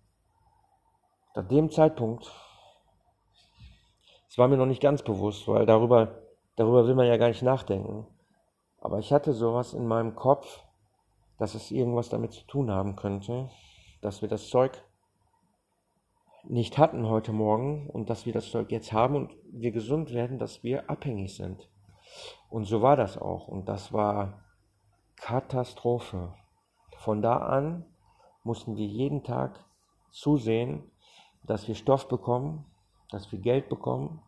Ab 1.33 1.49
dem 1.49 1.69
Zeitpunkt, 1.69 2.31
es 4.29 4.37
war 4.37 4.47
mir 4.47 4.57
noch 4.57 4.67
nicht 4.67 4.81
ganz 4.81 5.01
bewusst, 5.01 5.47
weil 5.47 5.65
darüber, 5.65 6.21
darüber 6.55 6.85
will 6.85 6.93
man 6.93 7.07
ja 7.07 7.17
gar 7.17 7.29
nicht 7.29 7.41
nachdenken. 7.41 8.05
Aber 8.77 8.99
ich 8.99 9.11
hatte 9.11 9.33
sowas 9.33 9.73
in 9.73 9.87
meinem 9.87 10.15
Kopf, 10.15 10.63
dass 11.39 11.55
es 11.55 11.71
irgendwas 11.71 12.09
damit 12.09 12.33
zu 12.33 12.45
tun 12.45 12.69
haben 12.69 12.95
könnte, 12.95 13.49
dass 14.01 14.21
wir 14.21 14.29
das 14.29 14.49
Zeug 14.49 14.83
nicht 16.43 16.77
hatten 16.77 17.07
heute 17.07 17.33
Morgen 17.33 17.89
und 17.89 18.09
dass 18.09 18.25
wir 18.25 18.33
das 18.33 18.51
Zeug 18.51 18.71
jetzt 18.71 18.93
haben 18.93 19.15
und 19.15 19.35
wir 19.51 19.71
gesund 19.71 20.13
werden, 20.13 20.37
dass 20.37 20.63
wir 20.63 20.89
abhängig 20.89 21.35
sind. 21.35 21.67
Und 22.49 22.65
so 22.65 22.81
war 22.81 22.95
das 22.95 23.17
auch. 23.17 23.47
Und 23.47 23.67
das 23.67 23.91
war 23.91 24.43
Katastrophe. 25.15 26.33
Von 26.97 27.21
da 27.21 27.37
an 27.37 27.85
mussten 28.43 28.77
wir 28.77 28.85
jeden 28.85 29.23
Tag 29.23 29.65
zusehen, 30.11 30.83
dass 31.43 31.67
wir 31.67 31.75
Stoff 31.75 32.07
bekommen, 32.07 32.68
dass 33.11 33.31
wir 33.31 33.39
Geld 33.39 33.69
bekommen. 33.69 34.21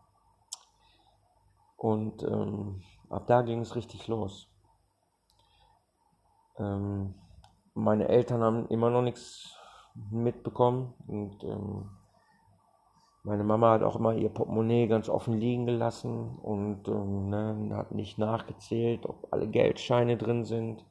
Und 1.78 2.24
ähm, 2.24 2.84
ab 3.10 3.28
da 3.28 3.42
ging 3.42 3.62
es 3.62 3.76
richtig 3.76 4.08
los. 4.08 4.48
Ähm, 6.58 7.16
meine 7.74 8.08
Eltern 8.08 8.42
haben 8.44 8.68
immer 8.68 8.90
noch 8.90 9.02
nichts 9.02 9.58
mitbekommen 10.10 10.94
und 11.08 11.44
ähm, 11.44 11.90
meine 13.24 13.44
Mama 13.44 13.72
hat 13.72 13.84
auch 13.84 13.98
immer 13.98 14.16
ihr 14.16 14.30
Portemonnaie 14.30 14.88
ganz 14.88 15.08
offen 15.08 15.36
liegen 15.36 15.66
gelassen 15.68 16.38
und 16.40 16.88
ähm, 16.88 17.30
ne, 17.30 17.76
hat 17.76 17.92
nicht 17.92 18.18
nachgezählt, 18.18 19.06
ob 19.06 19.28
alle 19.32 19.48
Geldscheine 19.48 20.18
drin 20.18 20.44
sind. 20.44 20.84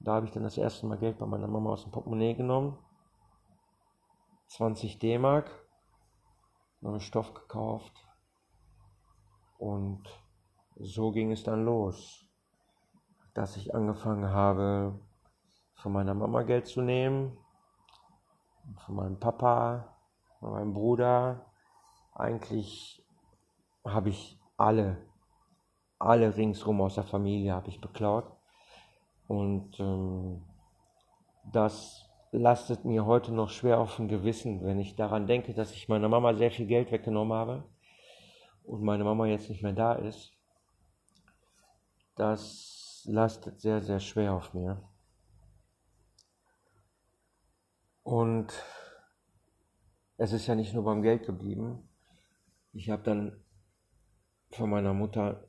Da 0.00 0.14
habe 0.14 0.26
ich 0.26 0.32
dann 0.32 0.42
das 0.42 0.58
erste 0.58 0.86
Mal 0.86 0.98
Geld 0.98 1.18
bei 1.18 1.26
meiner 1.26 1.46
Mama 1.46 1.70
aus 1.70 1.82
dem 1.82 1.92
Portemonnaie 1.92 2.34
genommen. 2.34 2.76
20 4.48 4.98
D-Mark, 4.98 5.59
neuen 6.80 7.00
Stoff 7.00 7.34
gekauft 7.34 7.92
und 9.58 10.08
so 10.76 11.12
ging 11.12 11.32
es 11.32 11.42
dann 11.42 11.64
los, 11.64 12.26
dass 13.34 13.56
ich 13.56 13.74
angefangen 13.74 14.30
habe, 14.30 14.98
von 15.74 15.92
meiner 15.92 16.14
Mama 16.14 16.42
Geld 16.42 16.66
zu 16.66 16.80
nehmen, 16.80 17.36
von 18.86 18.96
meinem 18.96 19.18
Papa, 19.18 19.96
von 20.38 20.52
meinem 20.52 20.72
Bruder, 20.72 21.46
eigentlich 22.14 23.04
habe 23.84 24.10
ich 24.10 24.38
alle, 24.56 25.06
alle 25.98 26.36
ringsrum 26.36 26.80
aus 26.80 26.94
der 26.94 27.04
Familie 27.04 27.54
habe 27.54 27.68
ich 27.68 27.80
beklaut. 27.80 28.30
Und 29.26 29.78
ähm, 29.80 30.42
das 31.44 32.09
lastet 32.32 32.84
mir 32.84 33.06
heute 33.06 33.32
noch 33.32 33.50
schwer 33.50 33.78
auf 33.78 33.96
dem 33.96 34.08
Gewissen, 34.08 34.62
wenn 34.64 34.78
ich 34.78 34.96
daran 34.96 35.26
denke, 35.26 35.54
dass 35.54 35.72
ich 35.72 35.88
meiner 35.88 36.08
Mama 36.08 36.34
sehr 36.34 36.50
viel 36.50 36.66
Geld 36.66 36.92
weggenommen 36.92 37.32
habe 37.32 37.64
und 38.64 38.82
meine 38.82 39.04
Mama 39.04 39.26
jetzt 39.26 39.48
nicht 39.48 39.62
mehr 39.62 39.72
da 39.72 39.94
ist. 39.94 40.32
Das 42.14 43.04
lastet 43.08 43.60
sehr, 43.60 43.80
sehr 43.80 44.00
schwer 44.00 44.34
auf 44.34 44.54
mir. 44.54 44.82
Und 48.02 48.52
es 50.16 50.32
ist 50.32 50.46
ja 50.46 50.54
nicht 50.54 50.74
nur 50.74 50.84
beim 50.84 51.02
Geld 51.02 51.24
geblieben. 51.24 51.88
Ich 52.72 52.90
habe 52.90 53.02
dann 53.02 53.42
von 54.50 54.70
meiner 54.70 54.92
Mutter 54.92 55.48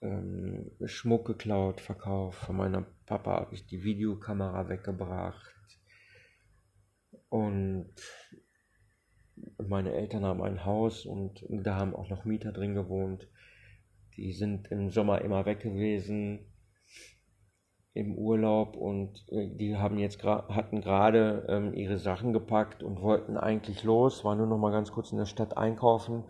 ähm, 0.00 0.70
Schmuck 0.84 1.26
geklaut, 1.26 1.80
verkauft. 1.80 2.38
Von 2.38 2.56
meinem 2.56 2.86
Papa 3.06 3.32
habe 3.32 3.54
ich 3.54 3.66
die 3.66 3.82
Videokamera 3.82 4.68
weggebracht. 4.68 5.59
Und 7.30 7.94
meine 9.56 9.92
Eltern 9.94 10.24
haben 10.24 10.42
ein 10.42 10.64
Haus 10.64 11.06
und 11.06 11.44
da 11.48 11.76
haben 11.76 11.94
auch 11.94 12.10
noch 12.10 12.24
Mieter 12.24 12.52
drin 12.52 12.74
gewohnt. 12.74 13.28
Die 14.16 14.32
sind 14.32 14.70
im 14.70 14.90
Sommer 14.90 15.22
immer 15.22 15.46
weg 15.46 15.60
gewesen 15.60 16.50
im 17.92 18.16
Urlaub 18.16 18.76
und 18.76 19.24
äh, 19.30 19.48
die 19.48 19.76
haben 19.76 19.98
jetzt 19.98 20.22
hatten 20.22 20.80
gerade 20.80 21.44
ähm, 21.48 21.74
ihre 21.74 21.98
Sachen 21.98 22.32
gepackt 22.32 22.82
und 22.82 23.02
wollten 23.02 23.36
eigentlich 23.36 23.82
los, 23.82 24.24
waren 24.24 24.38
nur 24.38 24.46
noch 24.46 24.58
mal 24.58 24.70
ganz 24.70 24.92
kurz 24.92 25.10
in 25.10 25.18
der 25.18 25.26
Stadt 25.26 25.56
einkaufen 25.56 26.24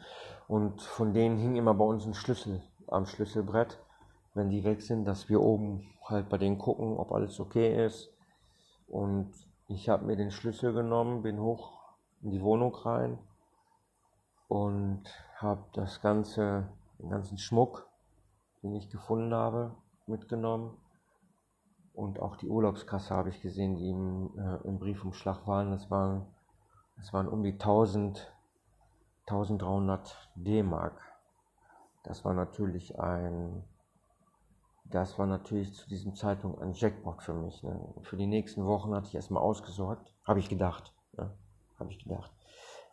und 0.48 0.80
von 0.80 1.12
denen 1.12 1.36
hing 1.36 1.56
immer 1.56 1.74
bei 1.74 1.84
uns 1.84 2.06
ein 2.06 2.14
Schlüssel 2.14 2.62
am 2.86 3.06
Schlüsselbrett, 3.06 3.78
wenn 4.34 4.48
die 4.48 4.64
weg 4.64 4.80
sind, 4.80 5.04
dass 5.04 5.28
wir 5.28 5.40
oben 5.40 5.90
halt 6.04 6.28
bei 6.28 6.38
denen 6.38 6.58
gucken, 6.58 6.96
ob 6.96 7.12
alles 7.12 7.38
okay 7.38 7.84
ist. 7.84 8.12
Und 8.88 9.30
ich 9.70 9.88
habe 9.88 10.04
mir 10.04 10.16
den 10.16 10.32
Schlüssel 10.32 10.72
genommen, 10.72 11.22
bin 11.22 11.40
hoch 11.40 11.78
in 12.22 12.32
die 12.32 12.42
Wohnung 12.42 12.74
rein 12.74 13.18
und 14.48 15.04
habe 15.36 15.64
das 15.74 16.00
ganze, 16.00 16.68
den 16.98 17.08
ganzen 17.08 17.38
Schmuck, 17.38 17.88
den 18.62 18.74
ich 18.74 18.90
gefunden 18.90 19.32
habe, 19.32 19.76
mitgenommen 20.06 20.76
und 21.94 22.18
auch 22.18 22.34
die 22.36 22.48
Urlaubskasse 22.48 23.14
habe 23.14 23.28
ich 23.28 23.40
gesehen, 23.42 23.76
die 23.76 23.90
im, 23.90 24.36
äh, 24.36 24.56
im 24.66 24.80
Briefumschlag 24.80 25.46
waren. 25.46 25.70
Das 25.70 25.88
waren, 25.88 26.26
das 26.96 27.12
waren 27.12 27.28
um 27.28 27.44
die 27.44 27.52
1000, 27.52 28.34
1300 29.28 30.30
D-Mark. 30.34 31.00
Das 32.02 32.24
war 32.24 32.34
natürlich 32.34 32.98
ein, 32.98 33.62
das 34.90 35.18
war 35.18 35.26
natürlich 35.26 35.72
zu 35.74 35.88
diesem 35.88 36.14
Zeitpunkt 36.14 36.60
ein 36.60 36.72
Jackpot 36.72 37.22
für 37.22 37.34
mich. 37.34 37.62
Ne? 37.62 37.78
Für 38.02 38.16
die 38.16 38.26
nächsten 38.26 38.66
Wochen 38.66 38.94
hatte 38.94 39.08
ich 39.08 39.14
erstmal 39.14 39.42
ausgesorgt, 39.42 40.12
habe 40.24 40.40
ich 40.40 40.48
gedacht. 40.48 40.92
Ne? 41.16 41.30
Habe 41.78 41.92
ich 41.92 42.02
gedacht. 42.02 42.30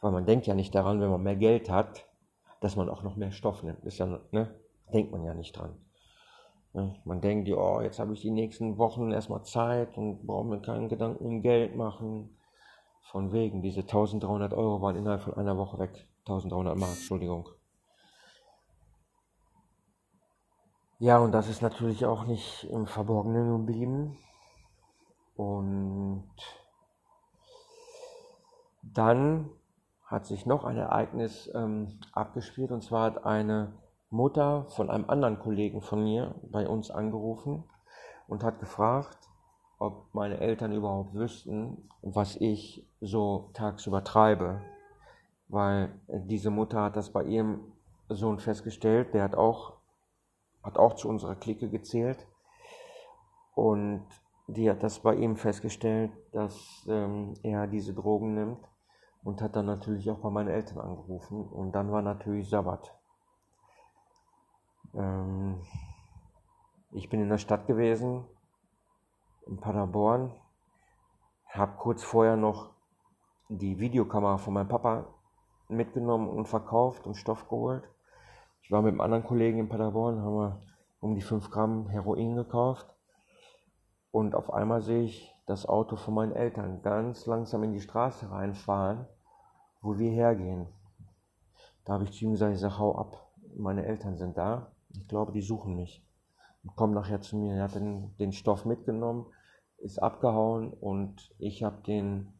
Weil 0.01 0.11
man 0.11 0.25
denkt 0.25 0.47
ja 0.47 0.53
nicht 0.53 0.75
daran, 0.75 1.01
wenn 1.01 1.09
man 1.09 1.23
mehr 1.23 1.35
Geld 1.35 1.69
hat, 1.69 2.05
dass 2.61 2.75
man 2.75 2.89
auch 2.89 3.03
noch 3.03 3.15
mehr 3.15 3.31
Stoff 3.31 3.63
nimmt. 3.63 3.83
Ist 3.85 3.97
ja, 3.97 4.19
ne? 4.31 4.55
Denkt 4.93 5.11
man 5.11 5.23
ja 5.23 5.33
nicht 5.33 5.57
dran. 5.57 5.75
Man 7.05 7.21
denkt, 7.21 7.49
oh, 7.49 7.81
jetzt 7.81 7.97
habe 7.97 8.13
ich 8.13 8.21
die 8.21 8.29
nächsten 8.29 8.77
Wochen 8.77 9.11
erstmal 9.11 9.43
Zeit 9.43 9.97
und 9.97 10.27
brauche 10.27 10.45
mir 10.45 10.61
keinen 10.61 10.89
Gedanken 10.89 11.25
um 11.25 11.41
Geld 11.41 11.75
machen. 11.75 12.37
Von 13.01 13.31
wegen, 13.31 13.61
diese 13.61 13.81
1300 13.81 14.53
Euro 14.53 14.81
waren 14.81 14.95
innerhalb 14.95 15.21
von 15.21 15.33
einer 15.33 15.57
Woche 15.57 15.79
weg. 15.79 16.07
1300 16.27 16.77
Mark, 16.77 16.91
Entschuldigung. 16.91 17.49
Ja, 20.99 21.19
und 21.19 21.31
das 21.31 21.47
ist 21.47 21.61
natürlich 21.61 22.05
auch 22.05 22.25
nicht 22.25 22.63
im 22.71 22.87
Verborgenen 22.87 23.57
geblieben. 23.57 24.17
Und 25.35 26.31
dann 28.81 29.49
hat 30.05 30.25
sich 30.25 30.45
noch 30.45 30.63
ein 30.63 30.77
Ereignis 30.77 31.51
ähm, 31.53 31.99
abgespielt, 32.13 32.71
und 32.71 32.81
zwar 32.81 33.05
hat 33.05 33.25
eine 33.25 33.73
Mutter 34.09 34.65
von 34.69 34.89
einem 34.89 35.09
anderen 35.09 35.37
Kollegen 35.37 35.81
von 35.81 36.03
mir 36.03 36.33
bei 36.43 36.67
uns 36.67 36.89
angerufen 36.89 37.65
und 38.27 38.43
hat 38.43 38.59
gefragt, 38.59 39.17
ob 39.79 40.13
meine 40.13 40.39
Eltern 40.39 40.71
überhaupt 40.71 41.13
wüssten, 41.13 41.89
was 42.01 42.35
ich 42.37 42.87
so 43.01 43.51
tagsüber 43.53 44.03
treibe. 44.03 44.61
Weil 45.49 45.93
diese 46.07 46.49
Mutter 46.49 46.81
hat 46.81 46.95
das 46.95 47.11
bei 47.11 47.23
ihrem 47.23 47.71
Sohn 48.09 48.39
festgestellt, 48.39 49.13
der 49.13 49.23
hat 49.23 49.35
auch, 49.35 49.76
hat 50.67 50.77
auch 50.77 50.95
zu 50.95 51.07
unserer 51.07 51.35
Clique 51.35 51.69
gezählt. 51.69 52.27
Und 53.55 54.05
die 54.47 54.69
hat 54.69 54.83
das 54.83 54.99
bei 54.99 55.15
ihm 55.15 55.37
festgestellt, 55.37 56.11
dass 56.33 56.85
ähm, 56.89 57.33
er 57.41 57.67
diese 57.67 57.93
Drogen 57.93 58.33
nimmt 58.33 58.59
und 59.23 59.41
hat 59.41 59.55
dann 59.55 59.65
natürlich 59.65 60.11
auch 60.11 60.19
bei 60.19 60.29
meinen 60.29 60.49
Eltern 60.49 60.79
angerufen. 60.79 61.47
Und 61.47 61.71
dann 61.71 61.91
war 61.91 62.01
natürlich 62.01 62.49
Sabbat. 62.49 62.93
Ähm, 64.93 65.61
ich 66.91 67.09
bin 67.09 67.21
in 67.21 67.29
der 67.29 67.37
Stadt 67.37 67.65
gewesen, 67.65 68.25
in 69.45 69.57
Paderborn, 69.59 70.33
habe 71.45 71.77
kurz 71.77 72.03
vorher 72.03 72.35
noch 72.35 72.71
die 73.47 73.79
Videokamera 73.79 74.37
von 74.37 74.53
meinem 74.53 74.67
Papa 74.67 75.05
mitgenommen 75.69 76.27
und 76.27 76.47
verkauft 76.47 77.07
und 77.07 77.15
Stoff 77.15 77.47
geholt. 77.47 77.89
Ich 78.67 78.71
war 78.73 78.81
mit 78.81 78.91
einem 78.91 78.99
anderen 78.99 79.23
Kollegen 79.23 79.59
in 79.59 79.69
Paderborn, 79.69 80.21
haben 80.21 80.35
wir 80.35 80.61
um 80.99 81.15
die 81.15 81.21
5 81.21 81.51
Gramm 81.51 81.87
Heroin 81.87 82.35
gekauft. 82.35 82.93
Und 84.11 84.35
auf 84.35 84.51
einmal 84.51 84.81
sehe 84.81 85.03
ich 85.03 85.33
das 85.45 85.65
Auto 85.65 85.95
von 85.95 86.13
meinen 86.13 86.33
Eltern 86.33 86.81
ganz 86.81 87.25
langsam 87.27 87.63
in 87.63 87.71
die 87.71 87.79
Straße 87.79 88.29
reinfahren, 88.29 89.07
wo 89.81 89.97
wir 89.97 90.11
hergehen. 90.11 90.67
Da 91.85 91.93
habe 91.93 92.03
ich 92.03 92.11
zu 92.11 92.25
ihm 92.25 92.31
gesagt, 92.31 92.55
ich 92.55 92.59
sage, 92.59 92.77
hau 92.77 92.97
ab, 92.97 93.31
meine 93.55 93.85
Eltern 93.85 94.17
sind 94.17 94.37
da. 94.37 94.73
Ich 94.89 95.07
glaube, 95.07 95.31
die 95.31 95.41
suchen 95.41 95.77
mich. 95.77 96.05
Und 96.61 96.75
kommen 96.75 96.93
nachher 96.93 97.21
zu 97.21 97.37
mir. 97.37 97.55
Er 97.55 97.63
hat 97.63 97.75
den, 97.75 98.17
den 98.17 98.33
Stoff 98.33 98.65
mitgenommen, 98.65 99.27
ist 99.77 100.03
abgehauen 100.03 100.73
und 100.73 101.33
ich 101.37 101.63
habe 101.63 101.81
den 101.83 102.33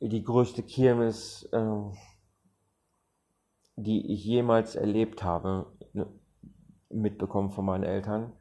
die 0.00 0.24
größte 0.24 0.62
Kirmes, 0.62 1.42
äh, 1.52 1.82
die 3.76 4.12
ich 4.12 4.24
jemals 4.24 4.74
erlebt 4.76 5.24
habe, 5.24 5.66
ne, 5.92 6.06
mitbekommen 6.88 7.50
von 7.50 7.64
meinen 7.64 7.84
Eltern. 7.84 8.32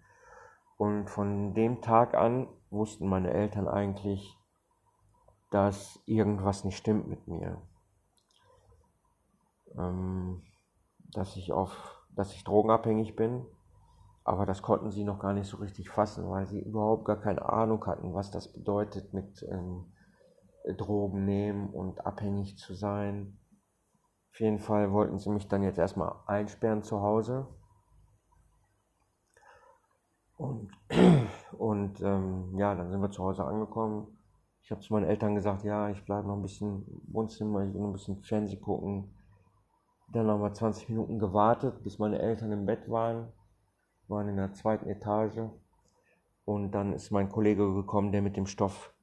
Und 0.78 1.10
von 1.10 1.54
dem 1.54 1.82
Tag 1.82 2.16
an 2.16 2.48
wussten 2.70 3.08
meine 3.08 3.32
Eltern 3.32 3.68
eigentlich, 3.68 4.38
dass 5.52 6.02
irgendwas 6.06 6.64
nicht 6.64 6.78
stimmt 6.78 7.08
mit 7.08 7.28
mir. 7.28 7.62
Ähm, 9.78 10.44
dass 11.12 11.36
ich 11.36 11.52
auf, 11.52 12.06
dass 12.16 12.34
ich 12.34 12.44
drogenabhängig 12.44 13.16
bin, 13.16 13.46
aber 14.24 14.46
das 14.46 14.62
konnten 14.62 14.92
sie 14.92 15.04
noch 15.04 15.20
gar 15.20 15.34
nicht 15.34 15.48
so 15.48 15.58
richtig 15.58 15.90
fassen, 15.90 16.30
weil 16.30 16.46
sie 16.46 16.60
überhaupt 16.60 17.06
gar 17.06 17.20
keine 17.20 17.50
Ahnung 17.50 17.86
hatten, 17.88 18.14
was 18.14 18.30
das 18.30 18.52
bedeutet 18.54 19.14
mit 19.14 19.44
ähm, 19.50 19.92
Drogen 20.78 21.26
nehmen 21.26 21.70
und 21.70 22.06
abhängig 22.06 22.58
zu 22.58 22.76
sein. 22.76 23.39
Auf 24.32 24.40
jeden 24.40 24.60
Fall 24.60 24.92
wollten 24.92 25.20
sie 25.20 25.30
mich 25.30 25.48
dann 25.48 25.64
jetzt 25.64 25.80
erstmal 25.80 26.14
einsperren 26.26 26.84
zu 26.84 27.02
Hause. 27.02 27.48
Und, 30.38 30.72
und 31.58 32.02
ähm, 32.02 32.58
ja, 32.58 32.76
dann 32.76 32.90
sind 32.90 33.02
wir 33.02 33.12
zu 33.12 33.24
Hause 33.24 33.44
angekommen. 33.44 34.18
Ich 34.62 34.72
habe 34.72 34.82
zu 34.82 34.94
meinen 34.94 35.10
Eltern 35.10 35.36
gesagt, 35.36 35.64
ja, 35.64 35.90
ich 35.90 36.06
bleibe 36.06 36.28
noch 36.28 36.36
ein 36.36 36.42
bisschen 36.42 36.86
im 36.88 37.14
Wohnzimmer, 37.14 37.66
ich 37.66 37.74
will 37.74 37.82
noch 37.82 37.90
ein 37.90 37.94
bisschen 37.94 38.22
Fernsehen 38.22 38.62
gucken. 38.62 39.14
Dann 40.14 40.28
haben 40.28 40.42
wir 40.42 40.54
20 40.54 40.90
Minuten 40.90 41.20
gewartet, 41.20 41.84
bis 41.84 42.00
meine 42.00 42.20
Eltern 42.20 42.52
im 42.52 42.66
Bett 42.66 42.90
waren, 42.90 43.32
waren 44.08 44.30
in 44.30 44.38
der 44.38 44.54
zweiten 44.54 44.88
Etage. 44.90 45.50
Und 46.46 46.72
dann 46.72 46.94
ist 46.94 47.12
mein 47.12 47.30
Kollege 47.30 47.74
gekommen, 47.74 48.12
der 48.12 48.22
mit 48.22 48.38
dem 48.38 48.46
Stoff 48.46 48.94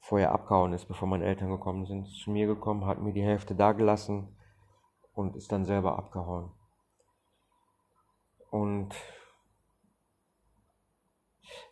vorher 0.00 0.32
abgehauen 0.32 0.72
ist, 0.72 0.86
bevor 0.86 1.08
meine 1.08 1.24
Eltern 1.24 1.50
gekommen 1.50 1.84
sind, 1.84 2.08
zu 2.08 2.30
mir 2.30 2.46
gekommen, 2.46 2.86
hat 2.86 3.00
mir 3.00 3.12
die 3.12 3.22
Hälfte 3.22 3.54
da 3.54 3.72
gelassen 3.72 4.28
und 5.18 5.34
ist 5.34 5.50
dann 5.50 5.64
selber 5.64 5.98
abgehauen. 5.98 6.52
Und 8.50 8.94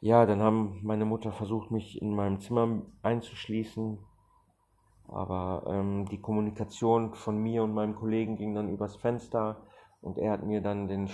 ja, 0.00 0.26
dann 0.26 0.42
haben 0.42 0.80
meine 0.82 1.04
Mutter 1.04 1.30
versucht, 1.30 1.70
mich 1.70 2.02
in 2.02 2.16
meinem 2.16 2.40
Zimmer 2.40 2.82
einzuschließen, 3.02 3.98
aber 5.06 5.62
ähm, 5.68 6.06
die 6.06 6.20
Kommunikation 6.20 7.14
von 7.14 7.38
mir 7.38 7.62
und 7.62 7.72
meinem 7.72 7.94
Kollegen 7.94 8.36
ging 8.36 8.52
dann 8.56 8.68
übers 8.68 8.96
Fenster 8.96 9.62
und 10.00 10.18
er 10.18 10.32
hat 10.32 10.42
mir 10.42 10.60
dann 10.60 10.88
den, 10.88 11.08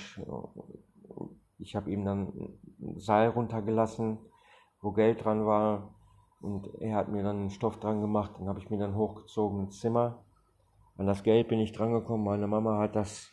ich 1.58 1.76
habe 1.76 1.90
ihm 1.90 2.06
dann 2.06 2.32
ein 2.80 2.98
Seil 2.98 3.28
runtergelassen, 3.28 4.18
wo 4.80 4.92
Geld 4.92 5.22
dran 5.22 5.44
war 5.44 5.94
und 6.40 6.80
er 6.80 6.96
hat 6.96 7.08
mir 7.08 7.22
dann 7.22 7.40
einen 7.40 7.50
Stoff 7.50 7.78
dran 7.78 8.00
gemacht, 8.00 8.38
den 8.38 8.48
habe 8.48 8.58
ich 8.58 8.70
mir 8.70 8.78
dann 8.78 8.96
hochgezogen 8.96 9.64
ins 9.64 9.80
Zimmer. 9.80 10.24
An 10.96 11.06
das 11.06 11.22
Geld 11.22 11.48
bin 11.48 11.60
ich 11.60 11.72
drangekommen. 11.72 12.24
Meine 12.24 12.46
Mama 12.46 12.78
hat 12.78 12.96
das 12.96 13.30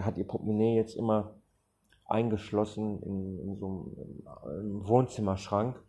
hat 0.00 0.16
ihr 0.16 0.26
Portemonnaie 0.26 0.74
jetzt 0.74 0.96
immer 0.96 1.34
eingeschlossen 2.06 3.00
in, 3.02 3.38
in 3.38 3.56
so 3.56 3.92
einem 4.44 4.88
Wohnzimmerschrank. 4.88 5.80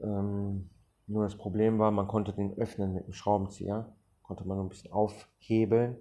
Ähm, 0.00 0.70
nur 1.06 1.24
das 1.24 1.36
Problem 1.36 1.78
war, 1.78 1.90
man 1.90 2.08
konnte 2.08 2.32
den 2.32 2.56
öffnen 2.56 2.94
mit 2.94 3.04
einem 3.04 3.12
Schraubenzieher. 3.12 3.92
Konnte 4.22 4.46
man 4.46 4.60
ein 4.60 4.68
bisschen 4.68 4.92
aufhebeln, 4.92 5.96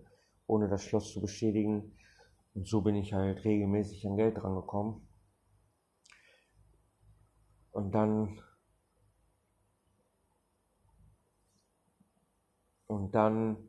ohne 0.47 0.69
das 0.69 0.84
Schloss 0.84 1.12
zu 1.12 1.19
beschädigen. 1.19 1.97
Und 2.54 2.67
so 2.67 2.82
bin 2.82 2.95
ich 2.95 3.13
halt 3.13 3.43
regelmäßig 3.43 4.08
an 4.08 4.17
Geld 4.17 4.38
drangekommen. 4.38 5.01
Und 7.71 7.93
dann 7.93 8.39
Und 12.89 13.13
dann 13.13 13.68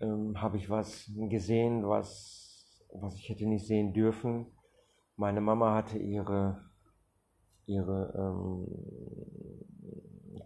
ähm, 0.00 0.40
habe 0.40 0.56
ich 0.56 0.68
was 0.70 1.10
gesehen, 1.14 1.88
was, 1.88 2.86
was 2.92 3.14
ich 3.16 3.28
hätte 3.28 3.46
nicht 3.46 3.66
sehen 3.66 3.92
dürfen. 3.92 4.46
Meine 5.16 5.40
Mama 5.40 5.74
hatte 5.74 5.98
ihre, 5.98 6.64
ihre 7.66 8.12
ähm, 8.16 8.66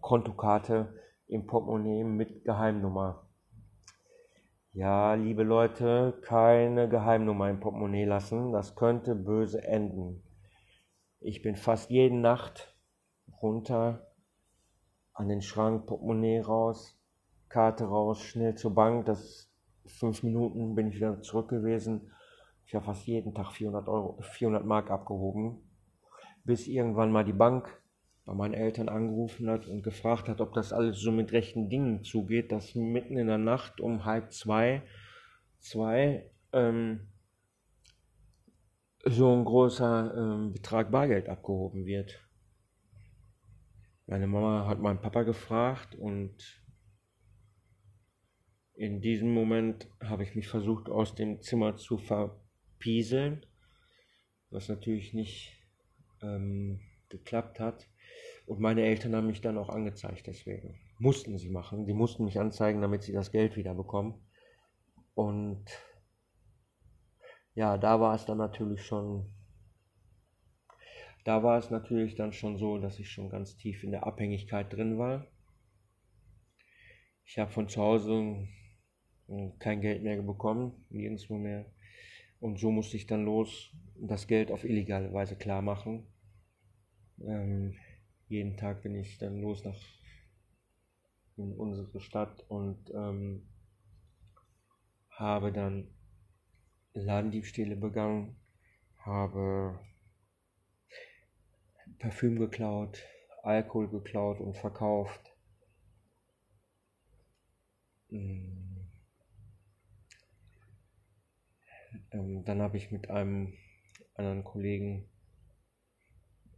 Kontokarte 0.00 0.94
im 1.26 1.46
Portemonnaie 1.46 2.04
mit 2.04 2.44
Geheimnummer. 2.44 3.26
Ja, 4.72 5.14
liebe 5.14 5.42
Leute, 5.42 6.16
keine 6.22 6.88
Geheimnummer 6.88 7.50
im 7.50 7.58
Portemonnaie 7.58 8.04
lassen. 8.04 8.52
Das 8.52 8.76
könnte 8.76 9.16
böse 9.16 9.64
enden. 9.64 10.22
Ich 11.18 11.42
bin 11.42 11.56
fast 11.56 11.90
jede 11.90 12.14
Nacht 12.14 12.76
runter 13.42 14.12
an 15.12 15.28
den 15.28 15.42
Schrank, 15.42 15.86
Portemonnaie 15.86 16.40
raus, 16.40 16.99
Karte 17.50 17.84
raus, 17.84 18.22
schnell 18.22 18.54
zur 18.54 18.74
Bank. 18.74 19.06
Das 19.06 19.50
fünf 19.84 20.22
Minuten 20.22 20.74
bin 20.74 20.88
ich 20.88 20.94
wieder 20.94 21.20
zurück 21.20 21.48
gewesen. 21.48 22.12
Ich 22.64 22.74
habe 22.76 22.86
fast 22.86 23.06
jeden 23.06 23.34
Tag 23.34 23.50
400 23.50 23.88
Euro, 23.88 24.22
400 24.22 24.64
Mark 24.64 24.90
abgehoben, 24.90 25.58
bis 26.44 26.68
irgendwann 26.68 27.10
mal 27.10 27.24
die 27.24 27.32
Bank 27.32 27.82
bei 28.24 28.34
meinen 28.34 28.54
Eltern 28.54 28.88
angerufen 28.88 29.50
hat 29.50 29.66
und 29.66 29.82
gefragt 29.82 30.28
hat, 30.28 30.40
ob 30.40 30.52
das 30.52 30.72
alles 30.72 31.00
so 31.00 31.10
mit 31.10 31.32
rechten 31.32 31.68
Dingen 31.68 32.04
zugeht, 32.04 32.52
dass 32.52 32.76
mitten 32.76 33.16
in 33.16 33.26
der 33.26 33.38
Nacht 33.38 33.80
um 33.80 34.04
halb 34.04 34.32
zwei, 34.32 34.82
zwei 35.58 36.30
ähm, 36.52 37.08
so 39.04 39.34
ein 39.34 39.44
großer 39.44 40.14
ähm, 40.16 40.52
Betrag 40.52 40.92
Bargeld 40.92 41.28
abgehoben 41.28 41.86
wird. 41.86 42.20
Meine 44.06 44.28
Mama 44.28 44.68
hat 44.68 44.78
meinen 44.78 45.00
Papa 45.00 45.24
gefragt 45.24 45.96
und 45.96 46.59
in 48.80 49.02
diesem 49.02 49.34
Moment 49.34 49.90
habe 50.02 50.22
ich 50.22 50.34
mich 50.34 50.48
versucht 50.48 50.88
aus 50.88 51.14
dem 51.14 51.42
Zimmer 51.42 51.76
zu 51.76 51.98
verpieseln, 51.98 53.44
was 54.48 54.70
natürlich 54.70 55.12
nicht 55.12 55.52
ähm, 56.22 56.80
geklappt 57.10 57.60
hat. 57.60 57.90
Und 58.46 58.58
meine 58.58 58.80
Eltern 58.80 59.14
haben 59.14 59.26
mich 59.26 59.42
dann 59.42 59.58
auch 59.58 59.68
angezeigt 59.68 60.26
deswegen. 60.26 60.80
Mussten 60.98 61.36
sie 61.36 61.50
machen. 61.50 61.84
Die 61.84 61.92
mussten 61.92 62.24
mich 62.24 62.40
anzeigen, 62.40 62.80
damit 62.80 63.02
sie 63.02 63.12
das 63.12 63.32
Geld 63.32 63.58
wieder 63.58 63.74
bekommen. 63.74 64.14
Und 65.12 65.66
ja, 67.54 67.76
da 67.76 68.00
war 68.00 68.14
es 68.14 68.24
dann 68.24 68.38
natürlich 68.38 68.86
schon 68.86 69.30
da 71.24 71.42
war 71.42 71.58
es 71.58 71.70
natürlich 71.70 72.14
dann 72.14 72.32
schon 72.32 72.56
so, 72.56 72.78
dass 72.78 72.98
ich 72.98 73.10
schon 73.10 73.28
ganz 73.28 73.58
tief 73.58 73.84
in 73.84 73.90
der 73.90 74.06
Abhängigkeit 74.06 74.72
drin 74.72 74.96
war. 74.96 75.26
Ich 77.26 77.38
habe 77.38 77.50
von 77.50 77.68
zu 77.68 77.82
Hause 77.82 78.48
kein 79.58 79.80
Geld 79.80 80.02
mehr 80.02 80.20
bekommen, 80.22 80.84
nirgendwo 80.90 81.36
mehr. 81.36 81.66
Und 82.40 82.58
so 82.58 82.70
musste 82.70 82.96
ich 82.96 83.06
dann 83.06 83.24
los 83.24 83.70
das 83.96 84.26
Geld 84.26 84.50
auf 84.50 84.64
illegale 84.64 85.12
Weise 85.12 85.36
klar 85.36 85.62
machen. 85.62 86.06
Ähm, 87.20 87.76
jeden 88.28 88.56
Tag 88.56 88.82
bin 88.82 88.94
ich 88.94 89.18
dann 89.18 89.40
los 89.40 89.64
nach 89.64 89.78
in 91.36 91.52
unsere 91.54 92.00
Stadt 92.00 92.44
und 92.48 92.90
ähm, 92.94 93.48
habe 95.10 95.52
dann 95.52 95.88
Ladendiebstähle 96.92 97.76
begangen, 97.76 98.36
habe 98.98 99.78
Parfüm 101.98 102.38
geklaut, 102.38 103.02
Alkohol 103.42 103.88
geklaut 103.88 104.40
und 104.40 104.56
verkauft. 104.56 105.32
Mm. 108.10 108.59
Ähm, 112.12 112.44
dann 112.44 112.62
habe 112.62 112.76
ich 112.76 112.90
mit 112.90 113.10
einem 113.10 113.54
anderen 114.14 114.44
Kollegen, 114.44 115.08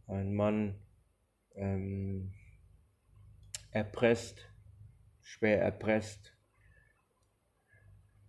einen 0.07 0.33
Mann, 0.35 0.75
ähm, 1.55 2.33
erpresst, 3.71 4.49
schwer 5.21 5.61
erpresst, 5.61 6.35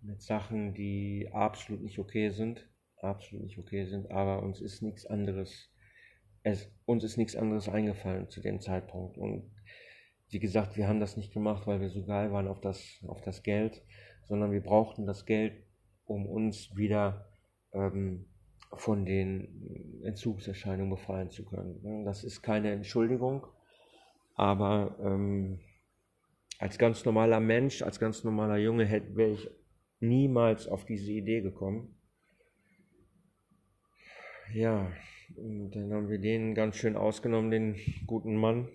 mit 0.01 0.23
Sachen, 0.23 0.75
die 0.75 1.31
absolut 1.33 1.83
nicht 1.83 1.99
okay 1.99 2.31
sind, 2.31 2.69
absolut 2.97 3.45
nicht 3.45 3.59
okay 3.59 3.87
sind, 3.87 4.11
aber 4.11 4.43
uns 4.43 4.61
ist 4.61 4.83
nichts 4.83 5.07
anderes 5.07 5.75
es, 6.45 6.71
uns 6.85 7.03
ist 7.03 7.17
nichts 7.17 7.35
anderes 7.35 7.69
eingefallen 7.69 8.29
zu 8.29 8.41
dem 8.41 8.61
Zeitpunkt. 8.61 9.19
Und 9.19 9.51
wie 10.29 10.39
gesagt, 10.39 10.77
wir 10.77 10.87
haben 10.87 11.01
das 11.01 11.17
nicht 11.17 11.33
gemacht, 11.33 11.67
weil 11.67 11.81
wir 11.81 11.89
so 11.89 12.05
geil 12.05 12.31
waren 12.33 12.49
auf 12.49 12.61
das, 12.61 13.03
auf 13.09 13.21
das 13.23 13.43
Geld, 13.43 13.83
sondern 14.25 14.53
wir 14.53 14.63
brauchten 14.63 15.07
das 15.07 15.27
Geld 15.27 15.55
um 16.07 16.27
uns 16.27 16.77
wieder 16.77 17.27
ähm, 17.73 18.27
von 18.73 19.05
den 19.05 20.03
Entzugserscheinungen 20.03 20.91
befreien 20.91 21.31
zu 21.31 21.45
können. 21.45 22.05
Das 22.05 22.25
ist 22.25 22.43
keine 22.43 22.73
Entschuldigung, 22.73 23.47
aber 24.35 24.97
ähm, 25.01 25.61
als 26.59 26.79
ganz 26.79 27.05
normaler 27.05 27.41
Mensch, 27.41 27.83
als 27.83 28.01
ganz 28.01 28.25
normaler 28.25 28.57
Junge 28.59 28.91
wäre 29.15 29.33
ich 29.33 29.51
niemals 30.01 30.69
auf 30.69 30.85
diese 30.85 31.13
Idee 31.13 31.41
gekommen. 31.41 31.97
Ja, 34.53 34.93
dann 35.37 35.93
haben 35.93 36.09
wir 36.09 36.19
den 36.19 36.55
ganz 36.55 36.77
schön 36.77 36.97
ausgenommen, 36.97 37.51
den 37.51 37.77
guten 38.07 38.37
Mann, 38.37 38.69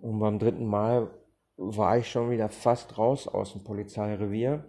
Und 0.00 0.18
beim 0.18 0.38
dritten 0.38 0.66
Mal 0.66 1.10
war 1.56 1.98
ich 1.98 2.10
schon 2.10 2.30
wieder 2.30 2.48
fast 2.48 2.98
raus 2.98 3.28
aus 3.28 3.52
dem 3.52 3.64
Polizeirevier. 3.64 4.64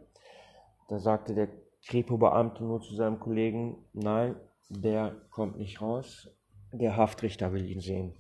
Da 0.88 1.00
sagte 1.00 1.34
der 1.34 1.50
Kripo-Beamte 1.88 2.64
nur 2.64 2.82
zu 2.82 2.96
seinem 2.96 3.20
Kollegen, 3.20 3.78
nein, 3.94 4.36
der 4.70 5.16
kommt 5.30 5.58
nicht 5.58 5.82
raus, 5.82 6.30
der 6.72 6.98
Haftrichter 6.98 7.54
will 7.54 7.66
ihn 7.66 7.82
sehen. 7.82 8.14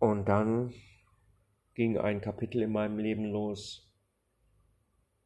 Und 0.00 0.24
dann 0.30 0.72
ging 1.74 1.98
ein 1.98 2.22
Kapitel 2.22 2.62
in 2.62 2.72
meinem 2.72 2.98
Leben 2.98 3.26
los, 3.26 3.92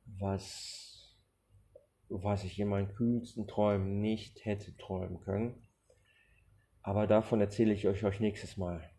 was, 0.04 1.16
was 2.08 2.42
ich 2.42 2.58
in 2.58 2.68
meinen 2.68 2.92
kühlsten 2.92 3.46
Träumen 3.46 4.00
nicht 4.00 4.44
hätte 4.44 4.76
träumen 4.76 5.20
können. 5.20 5.62
Aber 6.82 7.06
davon 7.06 7.40
erzähle 7.40 7.72
ich 7.72 7.86
euch, 7.86 8.04
euch 8.04 8.18
nächstes 8.18 8.56
Mal. 8.56 8.90